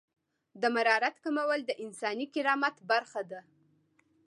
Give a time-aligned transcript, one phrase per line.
[0.61, 3.41] د مرارت کمول د انساني کرامت برخه ده.